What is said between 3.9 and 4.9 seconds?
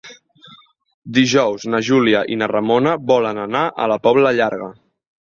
la Pobla Llarga.